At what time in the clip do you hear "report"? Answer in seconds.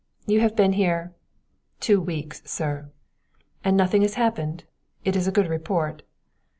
5.47-6.01